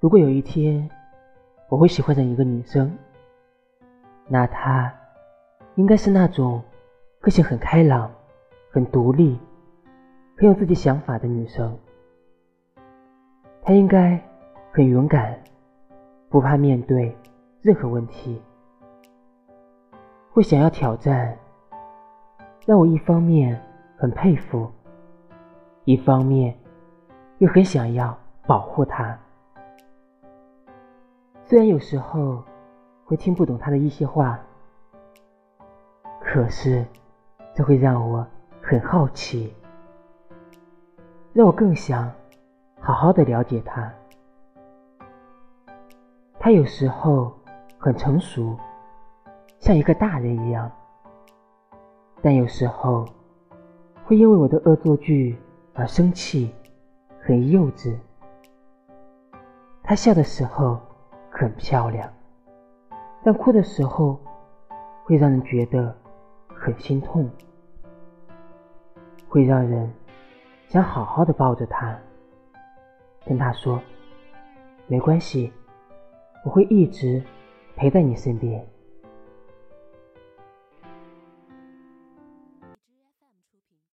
[0.00, 0.88] 如果有一天
[1.68, 2.96] 我会喜欢上一个女生，
[4.28, 4.94] 那她
[5.74, 6.62] 应该是那种
[7.20, 8.08] 个性很开朗、
[8.70, 9.36] 很独立、
[10.36, 11.76] 很有自己想法的女生。
[13.60, 14.22] 她应该
[14.70, 15.36] 很勇敢，
[16.28, 17.12] 不怕面对
[17.60, 18.40] 任何问题，
[20.30, 21.36] 会想要挑战，
[22.64, 23.60] 让我一方面
[23.96, 24.70] 很佩服，
[25.84, 26.56] 一方面
[27.38, 29.18] 又很想要保护她。
[31.48, 32.44] 虽然有时候
[33.06, 34.38] 会听不懂他的一些话，
[36.20, 36.84] 可是
[37.54, 38.26] 这会让我
[38.60, 39.54] 很好奇，
[41.32, 42.12] 让我更想
[42.78, 43.90] 好好的了解他。
[46.38, 47.32] 他有时候
[47.78, 48.54] 很成熟，
[49.58, 50.70] 像一个大人一样，
[52.20, 53.06] 但有时候
[54.04, 55.38] 会因为我的恶作剧
[55.72, 56.54] 而生气，
[57.22, 57.96] 很幼稚。
[59.82, 60.78] 他笑的时候。
[61.38, 62.12] 很漂亮，
[63.22, 64.18] 但哭的时候
[65.04, 65.96] 会让人觉得
[66.48, 67.30] 很心痛，
[69.28, 69.88] 会让人
[70.66, 71.96] 想好好的抱着她，
[73.24, 73.80] 跟她说
[74.88, 75.52] ：“没关系，
[76.44, 77.22] 我会一直
[77.76, 78.66] 陪在你身边。”